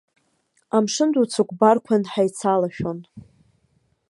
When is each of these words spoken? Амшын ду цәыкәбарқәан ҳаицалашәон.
Амшын 0.75 1.09
ду 1.13 1.25
цәыкәбарқәан 1.31 2.03
ҳаицалашәон. 2.11 2.99